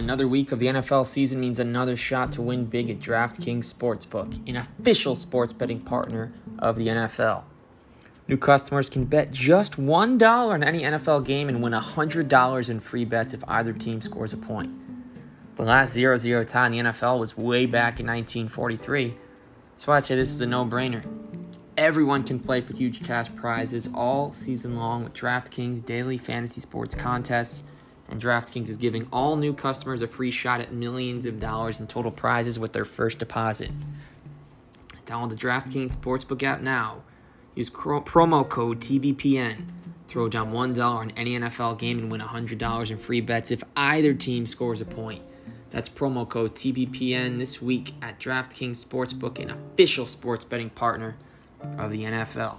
Another 0.00 0.26
week 0.26 0.50
of 0.50 0.58
the 0.58 0.64
NFL 0.64 1.04
season 1.04 1.38
means 1.40 1.58
another 1.58 1.94
shot 1.94 2.32
to 2.32 2.40
win 2.40 2.64
big 2.64 2.88
at 2.88 3.00
DraftKings 3.00 3.70
Sportsbook, 3.70 4.48
an 4.48 4.56
official 4.56 5.14
sports 5.14 5.52
betting 5.52 5.78
partner 5.78 6.32
of 6.58 6.76
the 6.76 6.86
NFL. 6.86 7.42
New 8.26 8.38
customers 8.38 8.88
can 8.88 9.04
bet 9.04 9.30
just 9.30 9.74
$1 9.74 10.22
on 10.22 10.64
any 10.64 10.84
NFL 10.84 11.26
game 11.26 11.50
and 11.50 11.62
win 11.62 11.74
$100 11.74 12.70
in 12.70 12.80
free 12.80 13.04
bets 13.04 13.34
if 13.34 13.44
either 13.46 13.74
team 13.74 14.00
scores 14.00 14.32
a 14.32 14.38
point. 14.38 14.72
The 15.56 15.64
last 15.64 15.92
0 15.92 16.16
0 16.16 16.44
tie 16.44 16.68
in 16.68 16.72
the 16.72 16.78
NFL 16.78 17.20
was 17.20 17.36
way 17.36 17.66
back 17.66 18.00
in 18.00 18.06
1943, 18.06 19.14
so 19.76 19.92
I'd 19.92 20.06
say 20.06 20.16
this 20.16 20.32
is 20.32 20.40
a 20.40 20.46
no 20.46 20.64
brainer. 20.64 21.04
Everyone 21.76 22.22
can 22.22 22.40
play 22.40 22.62
for 22.62 22.74
huge 22.74 23.02
cash 23.02 23.26
prizes 23.36 23.86
all 23.94 24.32
season 24.32 24.76
long 24.76 25.04
with 25.04 25.12
DraftKings 25.12 25.84
daily 25.84 26.16
fantasy 26.16 26.62
sports 26.62 26.94
contests 26.94 27.64
and 28.10 28.20
DraftKings 28.20 28.68
is 28.68 28.76
giving 28.76 29.06
all 29.12 29.36
new 29.36 29.54
customers 29.54 30.02
a 30.02 30.08
free 30.08 30.30
shot 30.30 30.60
at 30.60 30.72
millions 30.72 31.26
of 31.26 31.38
dollars 31.38 31.80
in 31.80 31.86
total 31.86 32.10
prizes 32.10 32.58
with 32.58 32.72
their 32.72 32.84
first 32.84 33.18
deposit. 33.18 33.70
Download 35.06 35.30
the 35.30 35.36
DraftKings 35.36 35.96
Sportsbook 35.96 36.42
app 36.42 36.60
now. 36.60 37.02
Use 37.54 37.70
promo 37.70 38.48
code 38.48 38.80
TBPN. 38.80 39.64
Throw 40.08 40.28
down 40.28 40.52
$1 40.52 40.84
on 40.84 41.12
any 41.12 41.38
NFL 41.38 41.78
game 41.78 41.98
and 41.98 42.10
win 42.10 42.20
$100 42.20 42.90
in 42.90 42.98
free 42.98 43.20
bets 43.20 43.52
if 43.52 43.62
either 43.76 44.12
team 44.12 44.44
scores 44.44 44.80
a 44.80 44.84
point. 44.84 45.22
That's 45.70 45.88
promo 45.88 46.28
code 46.28 46.56
TBPN 46.56 47.38
this 47.38 47.62
week 47.62 47.94
at 48.02 48.18
DraftKings 48.18 48.84
Sportsbook, 48.84 49.38
an 49.38 49.50
official 49.50 50.06
sports 50.06 50.44
betting 50.44 50.70
partner 50.70 51.16
of 51.78 51.92
the 51.92 52.02
NFL 52.02 52.58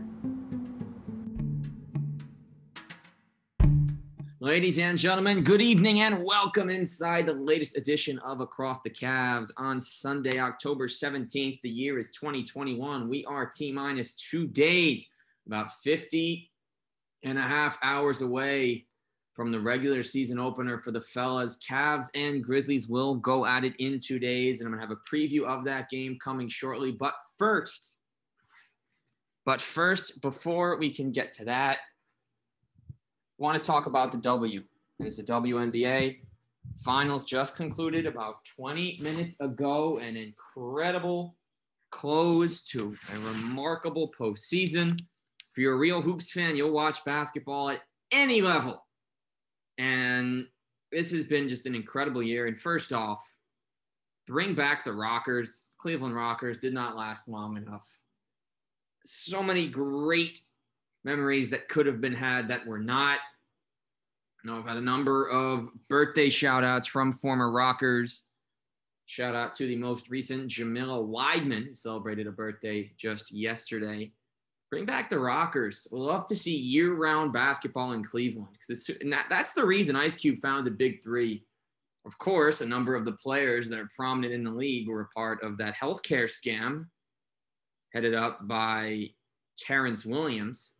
Ladies 4.43 4.79
and 4.79 4.97
gentlemen, 4.97 5.43
good 5.43 5.61
evening 5.61 6.01
and 6.01 6.23
welcome 6.23 6.71
inside 6.71 7.27
the 7.27 7.33
latest 7.33 7.77
edition 7.77 8.17
of 8.25 8.41
Across 8.41 8.79
the 8.81 8.89
Cavs 8.89 9.51
on 9.55 9.79
Sunday, 9.79 10.39
October 10.39 10.87
17th. 10.87 11.61
The 11.61 11.69
year 11.69 11.99
is 11.99 12.09
2021. 12.09 13.07
We 13.07 13.23
are 13.25 13.45
T 13.45 13.71
minus 13.71 14.15
two 14.15 14.47
days, 14.47 15.07
about 15.45 15.71
50 15.83 16.49
and 17.21 17.37
a 17.37 17.43
half 17.43 17.77
hours 17.83 18.21
away 18.21 18.87
from 19.33 19.51
the 19.51 19.59
regular 19.59 20.01
season 20.01 20.39
opener 20.39 20.79
for 20.79 20.89
the 20.89 21.01
fellas. 21.01 21.59
Cavs 21.59 22.07
and 22.15 22.43
Grizzlies 22.43 22.87
will 22.87 23.13
go 23.13 23.45
at 23.45 23.63
it 23.63 23.75
in 23.75 23.99
two 23.99 24.17
days, 24.17 24.59
and 24.59 24.65
I'm 24.65 24.73
going 24.73 24.81
to 24.81 24.87
have 24.87 24.97
a 24.97 25.15
preview 25.15 25.43
of 25.43 25.65
that 25.65 25.87
game 25.91 26.17
coming 26.19 26.47
shortly. 26.47 26.91
But 26.91 27.13
first, 27.37 27.99
but 29.45 29.61
first, 29.61 30.19
before 30.19 30.79
we 30.79 30.89
can 30.89 31.11
get 31.11 31.31
to 31.33 31.45
that, 31.45 31.77
want 33.41 33.61
to 33.61 33.67
talk 33.67 33.87
about 33.87 34.11
the 34.11 34.19
W. 34.19 34.61
It's 34.99 35.15
the 35.15 35.23
WNBA 35.23 36.19
finals 36.85 37.23
just 37.25 37.55
concluded 37.55 38.05
about 38.05 38.45
20 38.55 38.99
minutes 39.01 39.39
ago. 39.41 39.97
An 39.97 40.15
incredible 40.15 41.35
close 41.89 42.61
to 42.61 42.95
a 43.11 43.19
remarkable 43.33 44.11
postseason. 44.17 44.93
If 44.93 45.57
you're 45.57 45.73
a 45.73 45.77
real 45.77 46.03
hoops 46.03 46.31
fan, 46.31 46.55
you'll 46.55 46.71
watch 46.71 47.03
basketball 47.03 47.71
at 47.71 47.81
any 48.11 48.43
level. 48.43 48.85
And 49.79 50.45
this 50.91 51.11
has 51.11 51.23
been 51.23 51.49
just 51.49 51.65
an 51.65 51.73
incredible 51.73 52.21
year. 52.21 52.45
And 52.45 52.57
first 52.57 52.93
off, 52.93 53.27
bring 54.27 54.53
back 54.53 54.83
the 54.83 54.93
Rockers. 54.93 55.75
Cleveland 55.79 56.13
Rockers 56.13 56.59
did 56.59 56.75
not 56.75 56.95
last 56.95 57.27
long 57.27 57.57
enough. 57.57 57.87
So 59.03 59.41
many 59.41 59.67
great 59.67 60.41
memories 61.03 61.49
that 61.49 61.67
could 61.69 61.87
have 61.87 61.99
been 61.99 62.13
had 62.13 62.47
that 62.49 62.67
were 62.67 62.79
not. 62.79 63.17
Know 64.43 64.57
I've 64.57 64.65
had 64.65 64.77
a 64.77 64.81
number 64.81 65.29
of 65.29 65.69
birthday 65.87 66.29
shout 66.29 66.63
outs 66.63 66.87
from 66.87 67.13
former 67.13 67.51
Rockers. 67.51 68.23
Shout 69.05 69.35
out 69.35 69.53
to 69.55 69.67
the 69.67 69.75
most 69.75 70.09
recent 70.09 70.47
Jamila 70.47 71.03
Wideman, 71.03 71.67
who 71.67 71.75
celebrated 71.75 72.27
a 72.27 72.31
birthday 72.31 72.91
just 72.97 73.31
yesterday. 73.31 74.11
Bring 74.71 74.85
back 74.85 75.09
the 75.09 75.19
Rockers. 75.19 75.85
We'll 75.91 76.05
love 76.05 76.25
to 76.27 76.35
see 76.35 76.55
year 76.55 76.93
round 76.93 77.33
basketball 77.33 77.91
in 77.91 78.03
Cleveland. 78.03 78.55
This, 78.67 78.89
and 78.89 79.11
that, 79.11 79.27
that's 79.29 79.53
the 79.53 79.65
reason 79.65 79.95
Ice 79.95 80.15
Cube 80.15 80.39
founded 80.39 80.77
Big 80.77 81.03
Three. 81.03 81.45
Of 82.05 82.17
course, 82.17 82.61
a 82.61 82.65
number 82.65 82.95
of 82.95 83.05
the 83.05 83.11
players 83.11 83.69
that 83.69 83.79
are 83.79 83.89
prominent 83.95 84.33
in 84.33 84.43
the 84.43 84.51
league 84.51 84.87
were 84.87 85.01
a 85.01 85.09
part 85.09 85.43
of 85.43 85.57
that 85.57 85.75
healthcare 85.75 86.23
scam 86.23 86.85
headed 87.93 88.15
up 88.15 88.47
by 88.47 89.09
Terrence 89.57 90.05
Williams. 90.05 90.71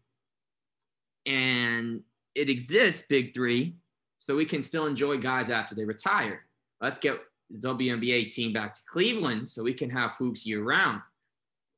And 1.28 2.02
it 2.36 2.50
exists, 2.50 3.06
Big 3.08 3.34
Three, 3.34 3.76
so 4.20 4.36
we 4.36 4.46
can 4.46 4.62
still 4.62 4.86
enjoy 4.86 5.18
guys 5.18 5.50
after 5.50 5.76
they 5.76 5.86
retire. 5.86 6.46
Let's 6.80 7.00
get 7.00 7.20
the 7.50 7.68
WNBA 7.68 8.32
team 8.32 8.54
back 8.54 8.74
to 8.74 8.82
Cleveland 8.88 9.50
so 9.50 9.64
we 9.64 9.74
can 9.74 9.90
have 9.90 10.14
hoops 10.14 10.46
year 10.46 10.64
round. 10.64 11.02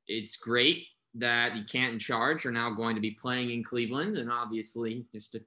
It's 0.08 0.38
great 0.38 0.86
that 1.16 1.54
the 1.54 1.64
Canton 1.64 2.00
Charge 2.00 2.46
are 2.46 2.52
now 2.52 2.70
going 2.70 2.96
to 2.96 3.02
be 3.02 3.12
playing 3.12 3.52
in 3.52 3.64
Cleveland, 3.64 4.18
and 4.18 4.32
obviously, 4.32 5.06
just 5.12 5.36
a 5.36 5.42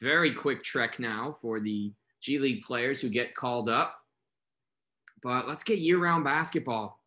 very 0.00 0.32
quick 0.32 0.62
trek 0.62 0.98
now 0.98 1.32
for 1.32 1.60
the 1.60 1.92
G 2.20 2.38
League 2.38 2.62
players 2.62 3.00
who 3.00 3.08
get 3.08 3.34
called 3.34 3.68
up. 3.68 3.96
But 5.22 5.48
let's 5.48 5.64
get 5.64 5.78
year 5.78 5.98
round 5.98 6.24
basketball. 6.24 7.00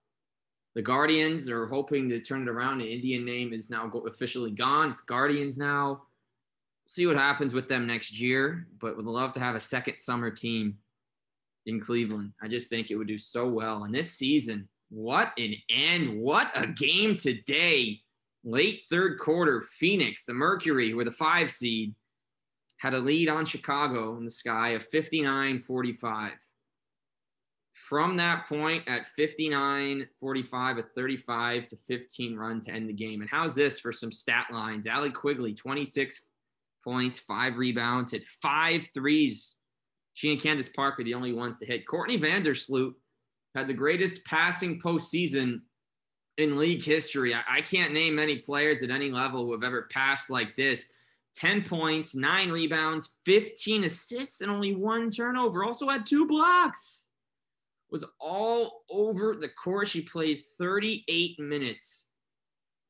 The 0.74 0.82
Guardians 0.82 1.50
are 1.50 1.68
hoping 1.68 2.10
to 2.10 2.20
turn 2.20 2.44
it 2.44 2.50
around. 2.50 2.78
The 2.78 2.94
Indian 2.94 3.26
name 3.26 3.52
is 3.52 3.70
now 3.70 3.92
officially 4.08 4.52
gone. 4.52 4.92
It's 4.92 5.02
Guardians 5.02 5.58
now 5.58 6.04
see 6.92 7.08
what 7.08 7.16
happens 7.16 7.54
with 7.54 7.70
them 7.70 7.88
next 7.88 8.20
year, 8.20 8.68
but 8.78 8.98
would 8.98 9.06
love 9.06 9.32
to 9.32 9.40
have 9.40 9.56
a 9.56 9.62
second 9.62 9.98
summer 9.98 10.30
team 10.30 10.76
in 11.66 11.80
Cleveland. 11.80 12.34
I 12.42 12.50
just 12.50 12.70
think 12.70 12.92
it 12.92 12.98
would 12.98 13.08
do 13.08 13.18
so 13.18 13.48
well. 13.48 13.86
And 13.86 13.96
this 13.96 14.12
season, 14.12 14.68
what 14.90 15.32
an 15.38 15.56
end. 15.70 16.20
What 16.20 16.52
a 16.54 16.68
game 16.68 17.16
today. 17.16 18.02
Late 18.44 18.82
third 18.90 19.20
quarter, 19.20 19.62
Phoenix, 19.62 20.26
the 20.26 20.34
Mercury, 20.34 20.94
were 20.94 21.06
the 21.06 21.12
five 21.12 21.50
seed, 21.50 21.96
had 22.76 22.94
a 22.94 23.00
lead 23.00 23.30
on 23.30 23.46
Chicago 23.46 24.18
in 24.18 24.26
the 24.26 24.30
sky 24.30 24.72
of 24.72 24.84
59 24.84 25.60
45. 25.60 26.34
From 27.72 28.18
that 28.18 28.50
point 28.50 28.84
at 28.88 29.06
59 29.06 30.08
45, 30.20 30.78
a 30.78 30.84
35 30.84 31.68
to 31.68 31.78
15 31.78 32.36
run 32.36 32.60
to 32.62 32.72
end 32.72 32.90
the 32.90 32.94
game. 32.94 33.22
And 33.22 33.30
how's 33.30 33.56
this 33.56 33.80
for 33.80 33.94
some 33.94 34.12
stat 34.12 34.48
lines? 34.52 34.88
Allie 34.88 35.10
Quigley, 35.10 35.54
26 35.54 36.28
points, 36.84 37.20
five 37.20 37.58
rebounds, 37.58 38.12
hit 38.12 38.24
five 38.24 38.90
threes. 38.94 39.58
She 40.14 40.32
and 40.32 40.42
Candace 40.42 40.70
Parker, 40.70 41.04
the 41.04 41.14
only 41.14 41.34
ones 41.34 41.58
to 41.60 41.66
hit. 41.66 41.88
Courtney 41.88 42.18
Vandersloot 42.18 42.94
had 43.56 43.68
the 43.68 43.74
greatest 43.74 44.24
passing 44.26 44.80
postseason 44.80 45.62
in 46.38 46.58
league 46.58 46.84
history. 46.84 47.34
I, 47.34 47.42
I 47.50 47.62
can't 47.62 47.94
name 47.94 48.16
many 48.16 48.38
players 48.38 48.84
at 48.84 48.92
any 48.92 49.12
level 49.12 49.46
who 49.46 49.52
have 49.54 49.64
ever 49.64 49.88
passed 49.92 50.30
like 50.30 50.56
this. 50.56 50.92
10 51.36 51.64
points, 51.64 52.14
nine 52.14 52.50
rebounds, 52.50 53.18
15 53.26 53.86
assists, 53.86 54.42
and 54.42 54.52
only 54.52 54.76
one 54.76 55.10
turnover. 55.10 55.64
Also 55.64 55.88
had 55.88 56.06
two 56.06 56.28
blocks. 56.28 57.08
Was 57.90 58.06
all 58.20 58.84
over 58.90 59.36
the 59.36 59.50
court. 59.50 59.88
She 59.88 60.02
played 60.02 60.40
38 60.58 61.40
minutes 61.40 62.08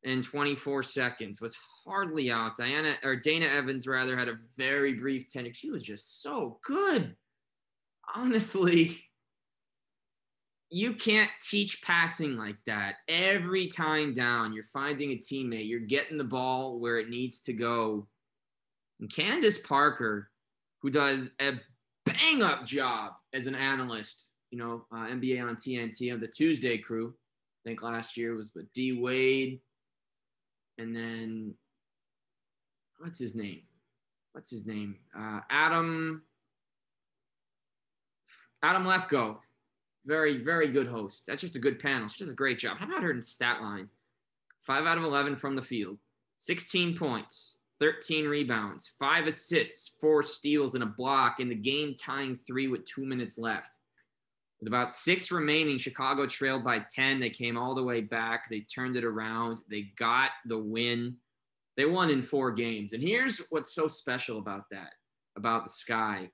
in 0.04 0.22
24 0.22 0.84
seconds. 0.84 1.42
Was 1.42 1.58
hardly 1.86 2.32
out. 2.32 2.58
Diana 2.58 2.96
or 3.04 3.16
Dana 3.16 3.46
Evans 3.46 3.88
rather 3.88 4.18
had 4.18 4.30
a 4.30 4.40
very 4.58 4.94
brief 4.94 5.28
tenure. 5.30 5.54
She 5.54 5.72
was 5.72 5.84
just 5.84 6.22
so 6.22 6.60
good. 6.66 7.16
Honestly, 8.16 8.98
you 10.70 10.94
can't 10.94 11.30
teach 11.42 11.82
passing 11.82 12.38
like 12.38 12.58
that. 12.66 12.96
Every 13.10 13.68
time 13.68 14.14
down, 14.14 14.54
you're 14.54 14.64
finding 14.64 15.12
a 15.12 15.18
teammate, 15.18 15.68
you're 15.68 15.82
getting 15.82 16.18
the 16.18 16.24
ball 16.24 16.80
where 16.80 16.98
it 16.98 17.10
needs 17.10 17.42
to 17.42 17.54
go. 17.54 18.08
And 19.02 19.14
Candace 19.14 19.60
Parker, 19.60 20.30
who 20.82 20.90
does 20.90 21.32
a 21.42 21.54
bang 22.06 22.42
up 22.42 22.66
job 22.66 23.14
as 23.34 23.48
an 23.48 23.56
analyst, 23.56 24.30
you 24.50 24.58
know, 24.58 24.86
uh, 24.94 25.08
NBA 25.08 25.44
on 25.44 25.56
TNT 25.56 26.14
of 26.14 26.22
the 26.22 26.28
Tuesday 26.28 26.78
crew. 26.78 27.14
I 27.66 27.70
think 27.70 27.84
last 27.84 28.16
year 28.16 28.36
was 28.36 28.52
with 28.56 28.72
D 28.74 28.94
Wade, 28.94 29.60
and 30.78 30.96
then 30.96 31.54
what's 33.00 33.20
his 33.20 33.36
name? 33.36 33.62
What's 34.34 34.50
his 34.50 34.66
name? 34.66 34.96
Uh, 35.18 35.40
Adam 35.50 36.24
Adam 38.64 38.84
Lefkoe. 38.84 39.38
Very, 40.06 40.44
very 40.44 40.68
good 40.68 40.88
host. 40.88 41.24
That's 41.28 41.42
just 41.42 41.56
a 41.56 41.60
good 41.60 41.80
panel. 41.80 42.08
She 42.08 42.20
does 42.20 42.32
a 42.32 42.36
great 42.36 42.58
job. 42.58 42.78
How 42.78 42.88
about 42.88 43.04
her 43.04 43.12
in 43.12 43.22
stat 43.22 43.62
line? 43.62 43.88
Five 44.62 44.86
out 44.86 44.98
of 44.98 45.04
11 45.04 45.36
from 45.36 45.56
the 45.56 45.62
field, 45.62 45.98
16 46.38 46.96
points, 46.98 47.58
13 47.80 48.26
rebounds, 48.26 48.92
five 49.00 49.26
assists, 49.26 49.96
four 50.00 50.22
steals, 50.22 50.76
and 50.76 50.84
a 50.84 50.88
block 50.88 51.40
in 51.40 51.50
the 51.50 51.56
game 51.56 51.96
tying 51.96 52.36
three 52.36 52.68
with 52.68 52.86
two 52.86 53.06
minutes 53.06 53.38
left. 53.40 53.78
With 54.62 54.68
about 54.68 54.94
six 54.94 55.32
remaining, 55.32 55.80
Chicago 55.80 56.28
trailed 56.28 56.64
by 56.64 56.86
10. 56.94 57.20
They 57.20 57.32
came 57.32 57.58
all 57.58 57.74
the 57.74 57.84
way 57.84 58.02
back. 58.02 58.48
They 58.48 58.60
turned 58.60 58.96
it 58.96 59.04
around. 59.04 59.60
They 59.68 59.92
got 59.98 60.30
the 60.46 60.58
win. 60.58 61.18
They 61.78 61.86
won 61.86 62.12
in 62.12 62.22
four 62.22 62.52
games. 62.52 62.94
And 62.94 63.02
here's 63.02 63.42
what's 63.50 63.74
so 63.74 63.88
special 63.88 64.38
about 64.38 64.70
that, 64.70 64.94
about 65.36 65.64
the 65.64 65.72
Sky. 65.72 66.30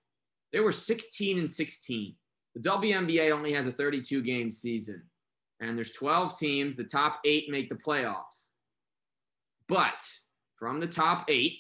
They 0.52 0.60
were 0.60 0.74
16 0.74 1.40
and 1.40 1.50
16. 1.50 2.16
The 2.56 2.70
WNBA 2.70 3.32
only 3.32 3.54
has 3.54 3.66
a 3.66 3.72
32 3.72 4.22
game 4.24 4.52
season, 4.52 5.04
and 5.62 5.78
there's 5.78 5.92
12 5.92 6.38
teams. 6.38 6.76
The 6.76 6.84
top 6.84 7.20
eight 7.24 7.50
make 7.50 7.70
the 7.70 7.76
playoffs. 7.76 8.50
But 9.70 10.04
from 10.56 10.80
the 10.80 10.88
top 10.88 11.26
eight, 11.30 11.60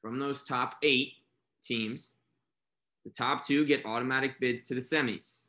from 0.00 0.18
those 0.18 0.44
top 0.44 0.76
eight 0.82 1.14
teams, 1.62 2.15
the 3.06 3.12
top 3.12 3.46
two 3.46 3.64
get 3.64 3.86
automatic 3.86 4.40
bids 4.40 4.64
to 4.64 4.74
the 4.74 4.80
semis. 4.80 5.42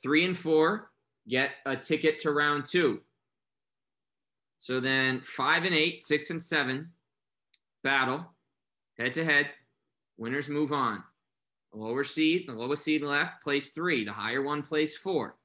Three 0.00 0.24
and 0.24 0.38
four 0.38 0.92
get 1.28 1.50
a 1.66 1.74
ticket 1.74 2.20
to 2.20 2.30
round 2.30 2.66
two. 2.66 3.00
So 4.58 4.78
then 4.78 5.20
five 5.20 5.64
and 5.64 5.74
eight, 5.74 6.04
six 6.04 6.30
and 6.30 6.40
seven 6.40 6.90
battle 7.82 8.24
head 8.96 9.12
to 9.14 9.24
head. 9.24 9.50
Winners 10.18 10.48
move 10.48 10.72
on. 10.72 11.02
The 11.72 11.80
lower 11.80 12.04
seed, 12.04 12.44
the 12.46 12.52
lowest 12.52 12.84
seed 12.84 13.02
left 13.02 13.42
plays 13.42 13.70
three. 13.70 14.04
The 14.04 14.12
higher 14.12 14.42
one 14.42 14.62
plays 14.62 14.96
four. 14.96 15.36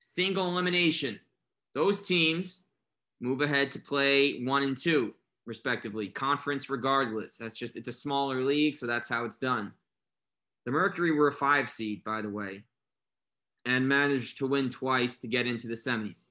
Single 0.00 0.48
elimination. 0.48 1.18
Those 1.72 2.02
teams 2.02 2.62
move 3.20 3.40
ahead 3.40 3.72
to 3.72 3.78
play 3.78 4.42
one 4.44 4.64
and 4.64 4.76
two, 4.76 5.14
respectively. 5.48 6.08
Conference 6.08 6.70
regardless. 6.70 7.36
That's 7.36 7.56
just, 7.56 7.76
it's 7.76 7.88
a 7.88 7.92
smaller 7.92 8.44
league, 8.44 8.76
so 8.76 8.86
that's 8.86 9.08
how 9.08 9.24
it's 9.24 9.38
done. 9.38 9.72
The 10.66 10.70
Mercury 10.70 11.12
were 11.12 11.28
a 11.28 11.32
five 11.32 11.70
seed, 11.70 12.04
by 12.04 12.20
the 12.20 12.28
way, 12.28 12.62
and 13.64 13.88
managed 13.88 14.38
to 14.38 14.46
win 14.46 14.68
twice 14.68 15.18
to 15.20 15.26
get 15.26 15.46
into 15.46 15.66
the 15.66 15.74
semis. 15.74 16.28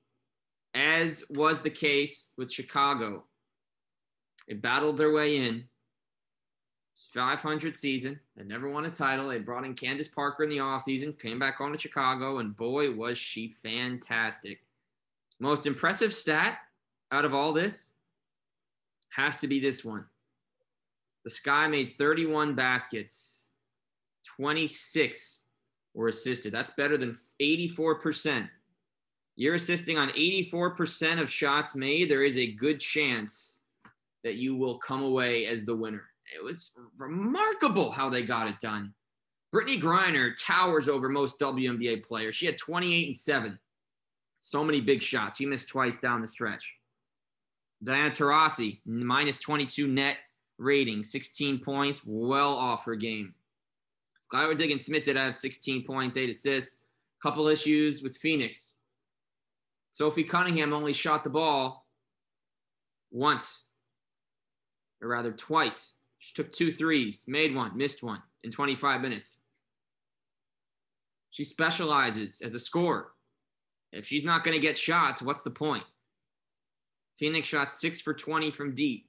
As 0.76 1.24
was 1.32 1.62
the 1.62 1.72
case 1.72 2.30
with 2.38 2.52
Chicago, 2.52 3.24
they 4.48 4.54
battled 4.54 4.98
their 4.98 5.12
way 5.12 5.38
in. 5.38 5.66
500 7.14 7.78
season. 7.78 8.20
They 8.36 8.44
never 8.44 8.70
won 8.70 8.86
a 8.86 8.90
title. 8.90 9.30
They 9.30 9.38
brought 9.38 9.66
in 9.66 9.76
Candace 9.76 10.08
Parker 10.08 10.44
in 10.44 10.50
the 10.50 10.58
offseason, 10.58 11.20
came 11.20 11.38
back 11.38 11.62
on 11.62 11.72
to 11.72 11.78
Chicago, 11.78 12.40
and 12.40 12.56
boy, 12.56 12.92
was 12.92 13.20
she 13.20 13.50
fantastic. 13.50 14.62
Most 15.40 15.68
impressive 15.68 16.12
stat 16.12 16.58
out 17.12 17.24
of 17.24 17.36
all 17.36 17.54
this 17.54 17.92
has 19.18 19.36
to 19.38 19.48
be 19.48 19.60
this 19.60 19.84
one. 19.84 20.06
The 21.24 21.30
Sky 21.32 21.68
made 21.68 21.96
31 21.98 22.56
baskets, 22.56 23.48
26 24.24 25.44
were 25.94 26.08
assisted. 26.08 26.54
That's 26.54 26.72
better 26.72 26.98
than 26.98 27.18
84%. 27.42 28.48
You're 29.36 29.56
assisting 29.56 29.98
on 29.98 30.10
84% 30.10 31.20
of 31.20 31.30
shots 31.30 31.76
made. 31.76 32.10
There 32.10 32.24
is 32.24 32.38
a 32.38 32.54
good 32.54 32.80
chance 32.80 33.58
that 34.24 34.36
you 34.36 34.56
will 34.56 34.78
come 34.78 35.04
away 35.04 35.48
as 35.48 35.66
the 35.66 35.76
winner. 35.76 36.06
It 36.36 36.44
was 36.44 36.72
remarkable 36.98 37.92
how 37.92 38.10
they 38.10 38.24
got 38.24 38.48
it 38.48 38.60
done. 38.60 38.94
Brittney 39.54 39.82
Griner 39.82 40.34
towers 40.40 40.90
over 40.90 41.10
most 41.10 41.40
WNBA 41.40 42.04
players. 42.04 42.36
She 42.36 42.46
had 42.46 42.58
28 42.58 43.08
and 43.08 43.16
7. 43.16 43.60
So 44.40 44.64
many 44.64 44.82
big 44.82 45.02
shots. 45.02 45.38
She 45.38 45.46
missed 45.46 45.70
twice 45.70 46.00
down 46.00 46.22
the 46.22 46.28
stretch. 46.28 46.76
Diana 47.84 48.10
Taurasi, 48.10 48.80
minus 48.86 49.40
22 49.40 49.88
net 49.88 50.18
rating, 50.58 51.04
16 51.04 51.60
points, 51.60 52.02
well 52.06 52.56
off 52.56 52.86
her 52.86 52.96
game. 52.96 53.34
Skylar 54.34 54.58
Diggins 54.58 54.86
Smith 54.86 55.04
did 55.04 55.16
have 55.16 55.36
16 55.36 55.86
points, 55.86 56.18
eight 56.18 56.30
assists, 56.30 56.82
couple 57.22 57.48
issues 57.48 58.02
with 58.02 58.18
Phoenix. 58.18 58.80
Sophie 59.92 60.24
Cunningham 60.24 60.74
only 60.74 60.94
shot 60.94 61.24
the 61.24 61.30
ball 61.30 61.88
once, 63.12 63.64
or 65.02 65.10
rather 65.10 65.32
twice. 65.32 65.96
She 66.20 66.34
took 66.34 66.52
two 66.52 66.72
threes, 66.72 67.24
made 67.28 67.56
one, 67.56 67.78
missed 67.78 68.04
one 68.04 68.22
in 68.44 68.52
25 68.52 69.02
minutes. 69.02 69.40
She 71.30 71.44
specializes 71.44 72.42
as 72.42 72.56
a 72.56 72.60
scorer. 72.60 73.12
If 73.92 74.06
she's 74.06 74.24
not 74.24 74.44
going 74.44 74.56
to 74.56 74.62
get 74.62 74.78
shots, 74.78 75.22
what's 75.22 75.44
the 75.44 75.52
point? 75.52 75.84
Phoenix 77.18 77.48
shot 77.48 77.72
six 77.72 78.02
for 78.02 78.14
20 78.14 78.52
from 78.52 78.76
deep. 78.76 79.08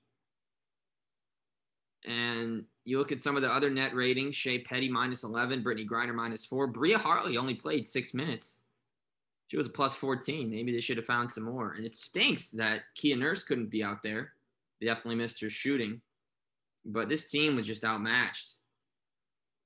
And 2.06 2.64
you 2.84 2.99
look 2.99 3.12
at 3.12 3.20
some 3.20 3.37
of 3.37 3.43
the 3.43 3.52
other 3.52 3.70
net 3.70 3.94
ratings 3.94 4.34
Shey 4.34 4.60
Peddy 4.60 4.88
minus 4.88 5.25
11, 5.25 5.62
Brittney 5.62 5.87
Griner 5.87 6.14
minus 6.14 6.46
four. 6.46 6.66
Bria 6.66 6.99
Hartley 6.99 7.37
only 7.37 7.55
played 7.55 7.87
six 7.87 8.14
minutes. 8.14 8.60
She 9.49 9.56
was 9.56 9.66
a 9.66 9.70
plus 9.70 9.94
14. 9.94 10.50
Maybe 10.50 10.72
they 10.72 10.81
should 10.81 10.99
have 10.99 11.06
found 11.06 11.31
some 11.31 11.44
more. 11.44 11.72
And 11.72 11.84
it 11.84 11.94
stinks 11.94 12.50
that 12.52 12.82
Kia 12.94 13.16
Nurse 13.16 13.44
couldn't 13.44 13.70
be 13.70 13.82
out 13.82 14.02
there. 14.02 14.32
They 14.81 14.87
definitely 14.87 15.16
missed 15.16 15.40
her 15.40 15.50
shooting. 15.50 16.00
But 16.84 17.08
this 17.08 17.25
team 17.25 17.56
was 17.56 17.66
just 17.66 17.84
outmatched. 17.84 18.55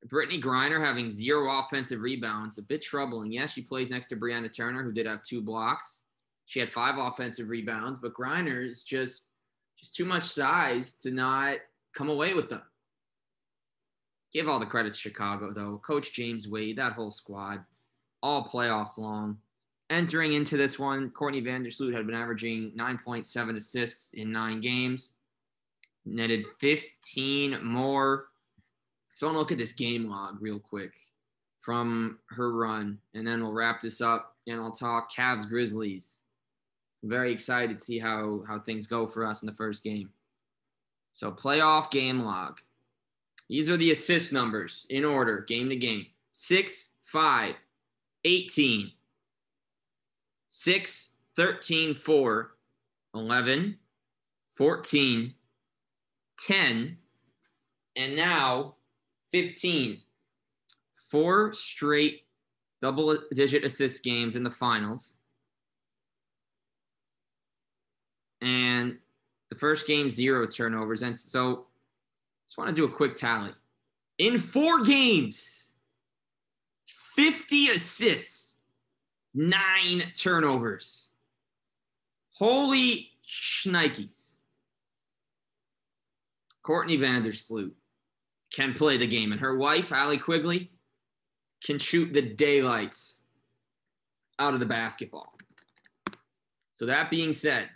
Brittney 0.08 0.42
Griner 0.42 0.84
having 0.84 1.10
zero 1.10 1.58
offensive 1.60 2.00
rebounds, 2.00 2.58
a 2.58 2.62
bit 2.62 2.82
troubling. 2.82 3.30
Yes, 3.30 3.52
she 3.52 3.62
plays 3.62 3.90
next 3.90 4.06
to 4.08 4.16
Brianna 4.16 4.54
Turner, 4.54 4.82
who 4.82 4.92
did 4.92 5.06
have 5.06 5.22
two 5.22 5.40
blocks. 5.40 6.01
She 6.52 6.60
had 6.60 6.68
five 6.68 6.98
offensive 6.98 7.48
rebounds, 7.48 7.98
but 7.98 8.12
Griner 8.12 8.68
is 8.68 8.84
just 8.84 9.30
just 9.78 9.96
too 9.96 10.04
much 10.04 10.24
size 10.24 10.92
to 10.96 11.10
not 11.10 11.56
come 11.94 12.10
away 12.10 12.34
with 12.34 12.50
them. 12.50 12.60
Give 14.34 14.50
all 14.50 14.60
the 14.60 14.66
credit 14.66 14.92
to 14.92 14.98
Chicago, 14.98 15.50
though. 15.50 15.78
Coach 15.78 16.12
James 16.12 16.46
Wade, 16.46 16.76
that 16.76 16.92
whole 16.92 17.10
squad, 17.10 17.64
all 18.22 18.44
playoffs 18.44 18.98
long. 18.98 19.38
Entering 19.88 20.34
into 20.34 20.58
this 20.58 20.78
one, 20.78 21.08
Courtney 21.08 21.40
Vandersloot 21.40 21.96
had 21.96 22.04
been 22.04 22.14
averaging 22.14 22.72
9.7 22.76 23.56
assists 23.56 24.12
in 24.12 24.30
nine 24.30 24.60
games, 24.60 25.14
netted 26.04 26.44
15 26.58 27.64
more. 27.64 28.26
So 29.14 29.26
I 29.26 29.28
want 29.28 29.36
to 29.36 29.38
look 29.38 29.52
at 29.52 29.58
this 29.58 29.72
game 29.72 30.06
log 30.06 30.36
real 30.42 30.58
quick 30.58 30.92
from 31.60 32.18
her 32.26 32.52
run, 32.52 32.98
and 33.14 33.26
then 33.26 33.42
we'll 33.42 33.54
wrap 33.54 33.80
this 33.80 34.02
up 34.02 34.36
and 34.46 34.60
I'll 34.60 34.70
talk 34.70 35.10
Cavs 35.10 35.48
Grizzlies 35.48 36.18
very 37.02 37.32
excited 37.32 37.78
to 37.78 37.84
see 37.84 37.98
how 37.98 38.44
how 38.46 38.58
things 38.58 38.86
go 38.86 39.06
for 39.06 39.26
us 39.26 39.42
in 39.42 39.46
the 39.46 39.54
first 39.54 39.82
game. 39.82 40.10
So 41.14 41.30
playoff 41.30 41.90
game 41.90 42.20
log. 42.20 42.60
These 43.48 43.68
are 43.68 43.76
the 43.76 43.90
assist 43.90 44.32
numbers 44.32 44.86
in 44.88 45.04
order, 45.04 45.40
game 45.40 45.68
to 45.68 45.76
game. 45.76 46.06
6, 46.32 46.92
5, 47.02 47.54
18, 48.24 48.92
6, 50.48 51.12
13, 51.36 51.94
4, 51.94 52.54
11, 53.14 53.78
14, 54.48 55.34
10, 56.38 56.98
and 57.96 58.16
now 58.16 58.74
15. 59.32 60.00
Four 60.94 61.52
straight 61.52 62.24
double 62.80 63.18
digit 63.34 63.64
assist 63.64 64.02
games 64.02 64.34
in 64.34 64.42
the 64.42 64.50
finals. 64.50 65.14
And 68.42 68.98
the 69.48 69.54
first 69.54 69.86
game 69.86 70.10
zero 70.10 70.46
turnovers. 70.46 71.02
And 71.02 71.18
so, 71.18 71.66
just 72.44 72.58
want 72.58 72.68
to 72.68 72.74
do 72.74 72.84
a 72.84 72.88
quick 72.88 73.16
tally. 73.16 73.52
In 74.18 74.38
four 74.38 74.82
games, 74.82 75.70
50 76.86 77.68
assists, 77.68 78.58
nine 79.34 80.02
turnovers. 80.14 81.08
Holy 82.34 83.10
shnikes. 83.26 84.34
Courtney 86.62 86.98
Vandersloot 86.98 87.72
can 88.52 88.74
play 88.74 88.96
the 88.96 89.06
game, 89.06 89.32
and 89.32 89.40
her 89.40 89.56
wife, 89.56 89.92
Allie 89.92 90.18
Quigley, 90.18 90.70
can 91.64 91.78
shoot 91.78 92.12
the 92.12 92.22
daylights 92.22 93.20
out 94.38 94.54
of 94.54 94.60
the 94.60 94.66
basketball. 94.66 95.34
So, 96.74 96.86
that 96.86 97.10
being 97.10 97.32
said, 97.32 97.68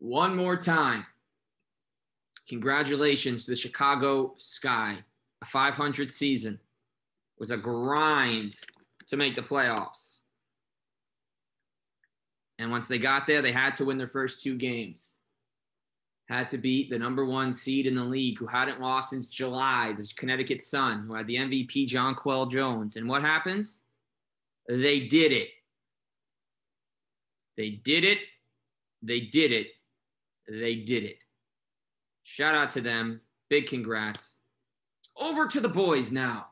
one 0.00 0.34
more 0.34 0.56
time. 0.56 1.06
Congratulations 2.48 3.44
to 3.44 3.52
the 3.52 3.56
Chicago 3.56 4.34
Sky. 4.38 4.98
A 5.42 5.46
500 5.46 6.10
season 6.10 6.54
it 6.54 6.60
was 7.38 7.50
a 7.50 7.56
grind 7.56 8.56
to 9.06 9.16
make 9.16 9.34
the 9.34 9.40
playoffs. 9.40 10.18
And 12.58 12.70
once 12.70 12.88
they 12.88 12.98
got 12.98 13.26
there, 13.26 13.40
they 13.40 13.52
had 13.52 13.74
to 13.76 13.86
win 13.86 13.96
their 13.96 14.06
first 14.06 14.42
two 14.42 14.56
games. 14.56 15.16
Had 16.28 16.50
to 16.50 16.58
beat 16.58 16.90
the 16.90 16.98
number 16.98 17.24
one 17.24 17.52
seed 17.52 17.86
in 17.86 17.94
the 17.94 18.04
league, 18.04 18.38
who 18.38 18.46
hadn't 18.46 18.80
lost 18.80 19.10
since 19.10 19.28
July, 19.28 19.94
the 19.96 20.12
Connecticut 20.16 20.60
Sun, 20.60 21.06
who 21.06 21.14
had 21.14 21.26
the 21.26 21.36
MVP, 21.36 21.88
Jonquel 21.88 22.50
Jones. 22.50 22.96
And 22.96 23.08
what 23.08 23.22
happens? 23.22 23.78
They 24.68 25.00
did 25.00 25.32
it. 25.32 25.48
They 27.56 27.70
did 27.70 28.04
it. 28.04 28.18
They 29.02 29.20
did 29.20 29.52
it 29.52 29.68
they 30.48 30.76
did 30.76 31.04
it. 31.04 31.18
Shout 32.24 32.54
out 32.54 32.70
to 32.70 32.80
them. 32.80 33.20
Big 33.48 33.66
congrats. 33.66 34.36
Over 35.16 35.46
to 35.48 35.60
the 35.60 35.68
boys 35.68 36.12
now. 36.12 36.46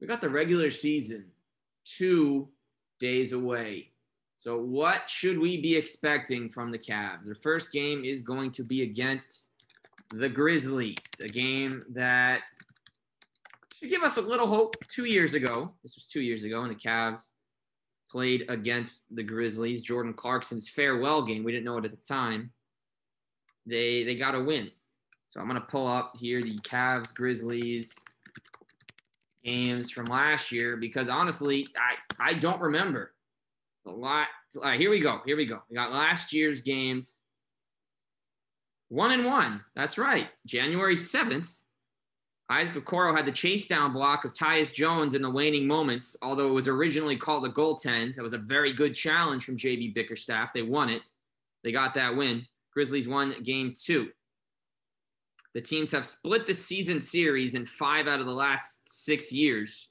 We 0.00 0.06
got 0.06 0.20
the 0.20 0.28
regular 0.28 0.70
season 0.70 1.26
two 1.84 2.48
days 3.00 3.32
away. 3.32 3.90
So, 4.36 4.58
what 4.58 5.10
should 5.10 5.38
we 5.38 5.60
be 5.60 5.76
expecting 5.76 6.48
from 6.48 6.70
the 6.70 6.78
Cavs? 6.78 7.24
Their 7.24 7.34
first 7.34 7.72
game 7.72 8.04
is 8.04 8.22
going 8.22 8.52
to 8.52 8.62
be 8.62 8.82
against 8.82 9.46
the 10.14 10.28
Grizzlies, 10.28 10.96
a 11.20 11.26
game 11.26 11.82
that 11.90 12.42
should 13.74 13.90
give 13.90 14.02
us 14.02 14.16
a 14.16 14.20
little 14.20 14.46
hope. 14.46 14.76
Two 14.88 15.06
years 15.06 15.34
ago, 15.34 15.72
this 15.82 15.96
was 15.96 16.06
two 16.06 16.20
years 16.20 16.44
ago, 16.44 16.62
and 16.62 16.70
the 16.70 16.76
Cavs 16.76 17.28
played 18.10 18.44
against 18.48 19.04
the 19.14 19.22
Grizzlies. 19.22 19.82
Jordan 19.82 20.14
Clarkson's 20.14 20.68
farewell 20.68 21.22
game. 21.22 21.44
We 21.44 21.52
didn't 21.52 21.64
know 21.64 21.78
it 21.78 21.84
at 21.84 21.90
the 21.90 21.96
time. 21.98 22.52
They 23.68 24.04
they 24.04 24.14
got 24.14 24.34
a 24.34 24.40
win. 24.40 24.70
So 25.28 25.40
I'm 25.40 25.46
gonna 25.46 25.60
pull 25.60 25.86
up 25.86 26.14
here 26.16 26.42
the 26.42 26.56
Cavs 26.58 27.14
Grizzlies 27.14 27.94
games 29.44 29.90
from 29.90 30.06
last 30.06 30.50
year 30.52 30.76
because 30.76 31.08
honestly, 31.08 31.66
I 31.76 32.30
I 32.30 32.34
don't 32.34 32.60
remember 32.60 33.14
a 33.86 33.90
lot. 33.90 34.28
All 34.56 34.62
right, 34.62 34.80
here 34.80 34.90
we 34.90 35.00
go. 35.00 35.20
Here 35.26 35.36
we 35.36 35.46
go. 35.46 35.62
We 35.68 35.76
got 35.76 35.92
last 35.92 36.32
year's 36.32 36.60
games. 36.60 37.20
One 38.88 39.12
and 39.12 39.26
one. 39.26 39.62
That's 39.76 39.98
right. 39.98 40.28
January 40.46 40.94
7th, 40.94 41.60
Isaac 42.48 42.82
Okoro 42.82 43.14
had 43.14 43.26
the 43.26 43.32
chase 43.32 43.66
down 43.66 43.92
block 43.92 44.24
of 44.24 44.32
Tyus 44.32 44.72
Jones 44.72 45.12
in 45.12 45.20
the 45.20 45.30
waning 45.30 45.66
moments, 45.66 46.16
although 46.22 46.48
it 46.48 46.54
was 46.54 46.68
originally 46.68 47.16
called 47.16 47.44
a 47.44 47.50
goaltend. 47.50 48.14
That 48.14 48.22
was 48.22 48.32
a 48.32 48.38
very 48.38 48.72
good 48.72 48.94
challenge 48.94 49.44
from 49.44 49.58
JB 49.58 49.94
Bickerstaff. 49.94 50.54
They 50.54 50.62
won 50.62 50.88
it. 50.88 51.02
They 51.62 51.72
got 51.72 51.92
that 51.94 52.16
win. 52.16 52.46
Grizzlies 52.78 53.08
won 53.08 53.34
game 53.42 53.72
two. 53.76 54.06
The 55.52 55.60
teams 55.60 55.90
have 55.90 56.06
split 56.06 56.46
the 56.46 56.54
season 56.54 57.00
series 57.00 57.54
in 57.56 57.66
five 57.66 58.06
out 58.06 58.20
of 58.20 58.26
the 58.26 58.32
last 58.32 58.88
six 59.04 59.32
years. 59.32 59.90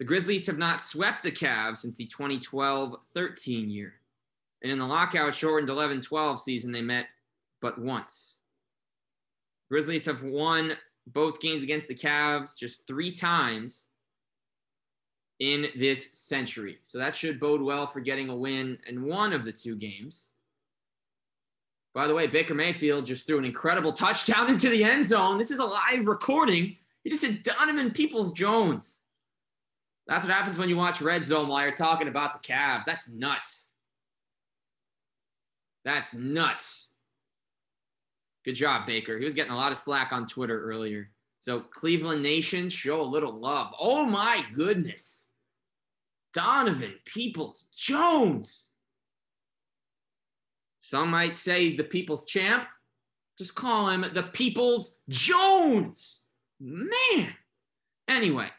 The 0.00 0.04
Grizzlies 0.04 0.48
have 0.48 0.58
not 0.58 0.80
swept 0.80 1.22
the 1.22 1.30
Cavs 1.30 1.78
since 1.78 1.96
the 1.96 2.06
2012 2.06 2.96
13 3.14 3.70
year. 3.70 4.00
And 4.64 4.72
in 4.72 4.80
the 4.80 4.84
lockout 4.84 5.32
shortened 5.32 5.70
11 5.70 6.00
12 6.00 6.40
season, 6.40 6.72
they 6.72 6.82
met 6.82 7.06
but 7.62 7.78
once. 7.78 8.40
Grizzlies 9.70 10.06
have 10.06 10.24
won 10.24 10.76
both 11.06 11.40
games 11.40 11.62
against 11.62 11.86
the 11.86 11.94
Cavs 11.94 12.58
just 12.58 12.84
three 12.88 13.12
times 13.12 13.86
in 15.38 15.68
this 15.76 16.08
century. 16.14 16.78
So 16.82 16.98
that 16.98 17.14
should 17.14 17.38
bode 17.38 17.62
well 17.62 17.86
for 17.86 18.00
getting 18.00 18.28
a 18.28 18.36
win 18.36 18.76
in 18.88 19.04
one 19.04 19.32
of 19.32 19.44
the 19.44 19.52
two 19.52 19.76
games. 19.76 20.32
By 21.96 22.06
the 22.06 22.14
way, 22.14 22.26
Baker 22.26 22.54
Mayfield 22.54 23.06
just 23.06 23.26
threw 23.26 23.38
an 23.38 23.46
incredible 23.46 23.90
touchdown 23.90 24.50
into 24.50 24.68
the 24.68 24.84
end 24.84 25.06
zone. 25.06 25.38
This 25.38 25.50
is 25.50 25.60
a 25.60 25.64
live 25.64 26.06
recording. 26.06 26.76
He 27.02 27.08
just 27.08 27.24
hit 27.24 27.42
Donovan 27.42 27.90
Peoples 27.90 28.32
Jones. 28.32 29.00
That's 30.06 30.26
what 30.26 30.34
happens 30.34 30.58
when 30.58 30.68
you 30.68 30.76
watch 30.76 31.00
Red 31.00 31.24
Zone 31.24 31.48
while 31.48 31.62
you're 31.62 31.72
talking 31.72 32.06
about 32.06 32.34
the 32.34 32.46
Cavs. 32.46 32.84
That's 32.84 33.08
nuts. 33.08 33.72
That's 35.86 36.12
nuts. 36.12 36.90
Good 38.44 38.56
job, 38.56 38.86
Baker. 38.86 39.18
He 39.18 39.24
was 39.24 39.34
getting 39.34 39.52
a 39.52 39.56
lot 39.56 39.72
of 39.72 39.78
slack 39.78 40.12
on 40.12 40.26
Twitter 40.26 40.62
earlier. 40.64 41.08
So, 41.38 41.60
Cleveland 41.60 42.22
Nation, 42.22 42.68
show 42.68 43.00
a 43.00 43.02
little 43.02 43.32
love. 43.32 43.72
Oh 43.80 44.04
my 44.04 44.44
goodness. 44.52 45.30
Donovan 46.34 46.96
Peoples 47.06 47.68
Jones. 47.74 48.68
Some 50.86 51.10
might 51.10 51.34
say 51.34 51.64
he's 51.64 51.76
the 51.76 51.82
people's 51.82 52.26
champ. 52.26 52.64
Just 53.36 53.56
call 53.56 53.88
him 53.88 54.04
the 54.14 54.22
People's 54.22 55.00
Jones. 55.08 56.20
Man. 56.60 57.34
Anyway, 58.06 58.50